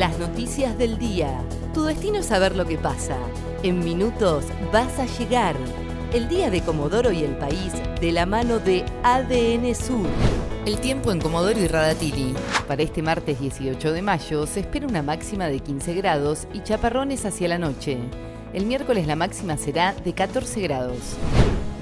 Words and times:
Las 0.00 0.18
noticias 0.18 0.78
del 0.78 0.96
día. 0.96 1.44
Tu 1.74 1.84
destino 1.84 2.20
es 2.20 2.24
saber 2.24 2.56
lo 2.56 2.64
que 2.64 2.78
pasa. 2.78 3.18
En 3.62 3.80
minutos 3.80 4.46
vas 4.72 4.98
a 4.98 5.04
llegar. 5.04 5.54
El 6.14 6.26
día 6.26 6.48
de 6.48 6.62
Comodoro 6.62 7.12
y 7.12 7.22
el 7.22 7.36
país 7.36 7.74
de 8.00 8.10
la 8.10 8.24
mano 8.24 8.60
de 8.60 8.82
ADN 9.02 9.74
Sur. 9.74 10.06
El 10.64 10.80
tiempo 10.80 11.12
en 11.12 11.20
Comodoro 11.20 11.60
y 11.60 11.66
Radatili. 11.66 12.34
Para 12.66 12.82
este 12.82 13.02
martes 13.02 13.40
18 13.40 13.92
de 13.92 14.00
mayo 14.00 14.46
se 14.46 14.60
espera 14.60 14.86
una 14.86 15.02
máxima 15.02 15.48
de 15.48 15.60
15 15.60 15.92
grados 15.92 16.46
y 16.54 16.62
chaparrones 16.62 17.26
hacia 17.26 17.48
la 17.48 17.58
noche. 17.58 17.98
El 18.54 18.64
miércoles 18.64 19.06
la 19.06 19.16
máxima 19.16 19.58
será 19.58 19.92
de 19.92 20.14
14 20.14 20.62
grados. 20.62 21.18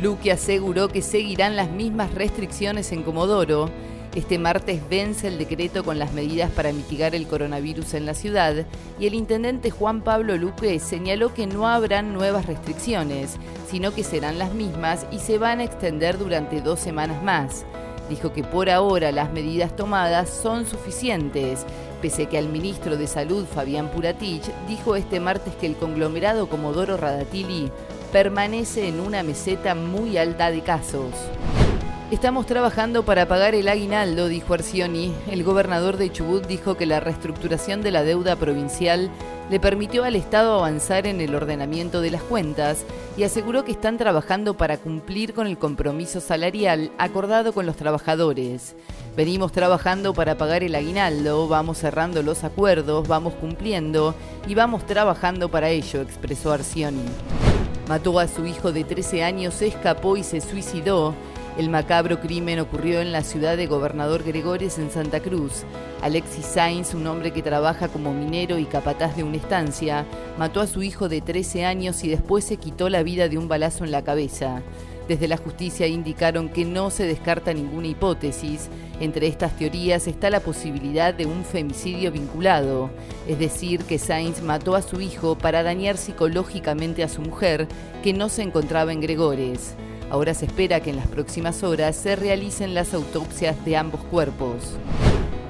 Luque 0.00 0.32
aseguró 0.32 0.88
que 0.88 1.02
seguirán 1.02 1.54
las 1.54 1.70
mismas 1.70 2.14
restricciones 2.14 2.92
en 2.92 3.02
Comodoro. 3.02 3.70
Este 4.16 4.38
martes 4.38 4.80
vence 4.88 5.28
el 5.28 5.36
decreto 5.36 5.84
con 5.84 5.98
las 5.98 6.14
medidas 6.14 6.50
para 6.50 6.72
mitigar 6.72 7.14
el 7.14 7.26
coronavirus 7.26 7.92
en 7.92 8.06
la 8.06 8.14
ciudad 8.14 8.64
y 8.98 9.06
el 9.06 9.12
intendente 9.12 9.70
Juan 9.70 10.00
Pablo 10.00 10.38
Luque 10.38 10.78
señaló 10.78 11.34
que 11.34 11.46
no 11.46 11.68
habrán 11.68 12.14
nuevas 12.14 12.46
restricciones, 12.46 13.36
sino 13.70 13.92
que 13.92 14.02
serán 14.02 14.38
las 14.38 14.54
mismas 14.54 15.06
y 15.12 15.18
se 15.18 15.36
van 15.36 15.60
a 15.60 15.64
extender 15.64 16.16
durante 16.16 16.62
dos 16.62 16.80
semanas 16.80 17.22
más. 17.22 17.66
Dijo 18.08 18.32
que 18.32 18.42
por 18.42 18.70
ahora 18.70 19.12
las 19.12 19.30
medidas 19.34 19.76
tomadas 19.76 20.30
son 20.30 20.64
suficientes, 20.64 21.66
pese 22.00 22.24
que 22.24 22.38
al 22.38 22.48
ministro 22.48 22.96
de 22.96 23.08
Salud 23.08 23.44
Fabián 23.44 23.90
Puratich 23.90 24.50
dijo 24.66 24.96
este 24.96 25.20
martes 25.20 25.54
que 25.56 25.66
el 25.66 25.76
conglomerado 25.76 26.48
Comodoro 26.48 26.96
Radatili 26.96 27.70
permanece 28.12 28.88
en 28.88 28.98
una 28.98 29.22
meseta 29.22 29.74
muy 29.74 30.16
alta 30.16 30.50
de 30.50 30.62
casos. 30.62 31.12
Estamos 32.08 32.46
trabajando 32.46 33.04
para 33.04 33.26
pagar 33.26 33.56
el 33.56 33.66
aguinaldo, 33.66 34.28
dijo 34.28 34.54
Arcioni. 34.54 35.12
El 35.28 35.42
gobernador 35.42 35.96
de 35.96 36.12
Chubut 36.12 36.46
dijo 36.46 36.76
que 36.76 36.86
la 36.86 37.00
reestructuración 37.00 37.82
de 37.82 37.90
la 37.90 38.04
deuda 38.04 38.36
provincial 38.36 39.10
le 39.50 39.58
permitió 39.58 40.04
al 40.04 40.14
Estado 40.14 40.54
avanzar 40.54 41.08
en 41.08 41.20
el 41.20 41.34
ordenamiento 41.34 42.00
de 42.00 42.12
las 42.12 42.22
cuentas 42.22 42.84
y 43.16 43.24
aseguró 43.24 43.64
que 43.64 43.72
están 43.72 43.98
trabajando 43.98 44.56
para 44.56 44.78
cumplir 44.78 45.34
con 45.34 45.48
el 45.48 45.58
compromiso 45.58 46.20
salarial 46.20 46.92
acordado 46.96 47.52
con 47.52 47.66
los 47.66 47.74
trabajadores. 47.74 48.76
Venimos 49.16 49.50
trabajando 49.50 50.14
para 50.14 50.36
pagar 50.36 50.62
el 50.62 50.76
aguinaldo, 50.76 51.48
vamos 51.48 51.78
cerrando 51.78 52.22
los 52.22 52.44
acuerdos, 52.44 53.08
vamos 53.08 53.34
cumpliendo 53.34 54.14
y 54.46 54.54
vamos 54.54 54.86
trabajando 54.86 55.48
para 55.48 55.70
ello, 55.70 56.02
expresó 56.02 56.52
Arcioni. 56.52 57.02
Mató 57.88 58.20
a 58.20 58.28
su 58.28 58.46
hijo 58.46 58.70
de 58.70 58.84
13 58.84 59.24
años, 59.24 59.60
escapó 59.60 60.16
y 60.16 60.22
se 60.22 60.40
suicidó. 60.40 61.12
El 61.58 61.70
macabro 61.70 62.20
crimen 62.20 62.60
ocurrió 62.60 63.00
en 63.00 63.12
la 63.12 63.24
ciudad 63.24 63.56
de 63.56 63.66
Gobernador 63.66 64.22
Gregores 64.22 64.78
en 64.78 64.90
Santa 64.90 65.20
Cruz. 65.20 65.62
Alexis 66.02 66.44
Sainz, 66.44 66.92
un 66.92 67.06
hombre 67.06 67.32
que 67.32 67.40
trabaja 67.40 67.88
como 67.88 68.12
minero 68.12 68.58
y 68.58 68.66
capataz 68.66 69.16
de 69.16 69.22
una 69.22 69.38
estancia, 69.38 70.04
mató 70.36 70.60
a 70.60 70.66
su 70.66 70.82
hijo 70.82 71.08
de 71.08 71.22
13 71.22 71.64
años 71.64 72.04
y 72.04 72.08
después 72.08 72.44
se 72.44 72.58
quitó 72.58 72.90
la 72.90 73.02
vida 73.02 73.30
de 73.30 73.38
un 73.38 73.48
balazo 73.48 73.84
en 73.84 73.90
la 73.90 74.04
cabeza. 74.04 74.60
Desde 75.08 75.28
la 75.28 75.38
justicia 75.38 75.86
indicaron 75.86 76.50
que 76.50 76.66
no 76.66 76.90
se 76.90 77.06
descarta 77.06 77.54
ninguna 77.54 77.86
hipótesis. 77.86 78.68
Entre 79.00 79.26
estas 79.26 79.56
teorías 79.56 80.06
está 80.08 80.28
la 80.28 80.40
posibilidad 80.40 81.14
de 81.14 81.24
un 81.24 81.42
femicidio 81.42 82.12
vinculado, 82.12 82.90
es 83.26 83.38
decir, 83.38 83.84
que 83.84 83.98
Sainz 83.98 84.42
mató 84.42 84.74
a 84.74 84.82
su 84.82 85.00
hijo 85.00 85.38
para 85.38 85.62
dañar 85.62 85.96
psicológicamente 85.96 87.02
a 87.02 87.08
su 87.08 87.22
mujer, 87.22 87.66
que 88.02 88.12
no 88.12 88.28
se 88.28 88.42
encontraba 88.42 88.92
en 88.92 89.00
Gregores. 89.00 89.74
Ahora 90.10 90.34
se 90.34 90.46
espera 90.46 90.80
que 90.80 90.90
en 90.90 90.96
las 90.96 91.08
próximas 91.08 91.62
horas 91.62 91.96
se 91.96 92.16
realicen 92.16 92.74
las 92.74 92.94
autopsias 92.94 93.64
de 93.64 93.76
ambos 93.76 94.00
cuerpos. 94.04 94.76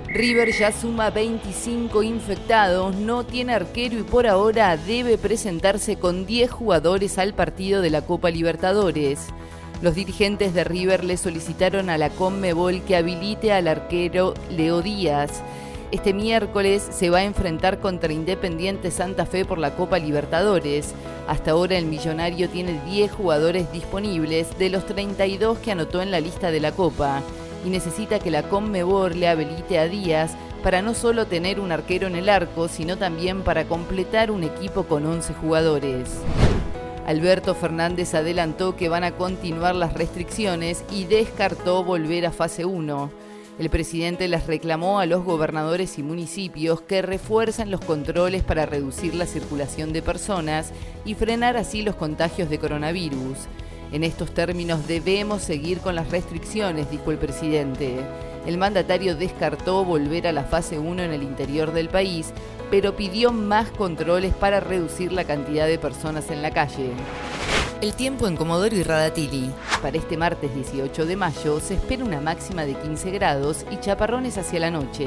River 0.08 0.50
ya 0.50 0.72
suma 0.72 1.10
25 1.10 2.02
infectados, 2.02 2.96
no 2.96 3.24
tiene 3.24 3.52
arquero 3.52 3.98
y 3.98 4.02
por 4.02 4.26
ahora 4.26 4.76
debe 4.78 5.18
presentarse 5.18 5.96
con 5.96 6.24
10 6.24 6.50
jugadores 6.50 7.18
al 7.18 7.34
partido 7.34 7.82
de 7.82 7.90
la 7.90 8.00
Copa 8.00 8.30
Libertadores. 8.30 9.26
Los 9.82 9.94
dirigentes 9.94 10.54
de 10.54 10.64
River 10.64 11.04
le 11.04 11.18
solicitaron 11.18 11.90
a 11.90 11.98
la 11.98 12.08
Conmebol 12.08 12.80
que 12.82 12.96
habilite 12.96 13.52
al 13.52 13.68
arquero 13.68 14.32
Leo 14.50 14.80
Díaz. 14.80 15.42
Este 15.92 16.12
miércoles 16.12 16.84
se 16.90 17.10
va 17.10 17.18
a 17.18 17.24
enfrentar 17.24 17.78
contra 17.78 18.12
Independiente 18.12 18.90
Santa 18.90 19.24
Fe 19.24 19.44
por 19.44 19.58
la 19.58 19.76
Copa 19.76 20.00
Libertadores. 20.00 20.92
Hasta 21.28 21.52
ahora 21.52 21.78
el 21.78 21.86
millonario 21.86 22.48
tiene 22.48 22.80
10 22.86 23.12
jugadores 23.12 23.70
disponibles 23.70 24.58
de 24.58 24.70
los 24.70 24.84
32 24.84 25.58
que 25.58 25.70
anotó 25.70 26.02
en 26.02 26.10
la 26.10 26.18
lista 26.18 26.50
de 26.50 26.58
la 26.58 26.72
Copa 26.72 27.22
y 27.64 27.70
necesita 27.70 28.18
que 28.18 28.32
la 28.32 28.42
Conmebol 28.42 29.18
le 29.18 29.28
habilite 29.28 29.78
a 29.78 29.86
Díaz 29.86 30.32
para 30.64 30.82
no 30.82 30.92
solo 30.92 31.26
tener 31.26 31.60
un 31.60 31.70
arquero 31.70 32.08
en 32.08 32.16
el 32.16 32.28
arco, 32.28 32.66
sino 32.66 32.96
también 32.98 33.42
para 33.42 33.66
completar 33.66 34.32
un 34.32 34.42
equipo 34.42 34.84
con 34.84 35.06
11 35.06 35.34
jugadores. 35.34 36.10
Alberto 37.06 37.54
Fernández 37.54 38.14
adelantó 38.14 38.74
que 38.74 38.88
van 38.88 39.04
a 39.04 39.12
continuar 39.12 39.76
las 39.76 39.94
restricciones 39.94 40.84
y 40.90 41.04
descartó 41.04 41.84
volver 41.84 42.26
a 42.26 42.32
fase 42.32 42.64
1. 42.64 43.25
El 43.58 43.70
presidente 43.70 44.28
les 44.28 44.46
reclamó 44.46 45.00
a 45.00 45.06
los 45.06 45.24
gobernadores 45.24 45.98
y 45.98 46.02
municipios 46.02 46.82
que 46.82 47.00
refuercen 47.00 47.70
los 47.70 47.80
controles 47.80 48.42
para 48.42 48.66
reducir 48.66 49.14
la 49.14 49.24
circulación 49.24 49.94
de 49.94 50.02
personas 50.02 50.72
y 51.06 51.14
frenar 51.14 51.56
así 51.56 51.80
los 51.80 51.94
contagios 51.94 52.50
de 52.50 52.58
coronavirus. 52.58 53.38
En 53.92 54.04
estos 54.04 54.34
términos 54.34 54.86
debemos 54.86 55.40
seguir 55.40 55.78
con 55.78 55.94
las 55.94 56.10
restricciones, 56.10 56.90
dijo 56.90 57.10
el 57.10 57.16
presidente. 57.16 57.96
El 58.44 58.58
mandatario 58.58 59.16
descartó 59.16 59.86
volver 59.86 60.26
a 60.26 60.32
la 60.32 60.44
fase 60.44 60.78
1 60.78 61.04
en 61.04 61.12
el 61.14 61.22
interior 61.22 61.72
del 61.72 61.88
país, 61.88 62.34
pero 62.70 62.94
pidió 62.94 63.32
más 63.32 63.70
controles 63.70 64.34
para 64.34 64.60
reducir 64.60 65.12
la 65.12 65.24
cantidad 65.24 65.66
de 65.66 65.78
personas 65.78 66.30
en 66.30 66.42
la 66.42 66.50
calle. 66.50 66.90
El 67.82 67.94
tiempo 67.94 68.26
en 68.26 68.36
Comodoro 68.36 68.74
y 68.74 68.82
Radatili. 68.82 69.50
Para 69.82 69.98
este 69.98 70.16
martes 70.16 70.54
18 70.54 71.04
de 71.04 71.14
mayo 71.14 71.60
se 71.60 71.74
espera 71.74 72.04
una 72.04 72.22
máxima 72.22 72.64
de 72.64 72.74
15 72.74 73.10
grados 73.10 73.66
y 73.70 73.76
chaparrones 73.76 74.38
hacia 74.38 74.60
la 74.60 74.70
noche. 74.70 75.06